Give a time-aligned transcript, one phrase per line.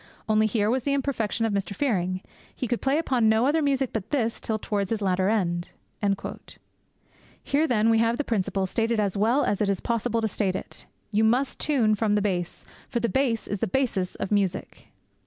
[0.27, 1.75] Only here was the imperfection of Mr.
[1.75, 2.21] Fearing:
[2.55, 5.69] he could play upon no other music but this, till towards his latter end.'
[7.43, 10.55] Here, then, we have the principle stated as well as it is possible to state
[10.55, 10.87] it.
[11.11, 14.87] You must tune from the bass, for the bass is the basis of music.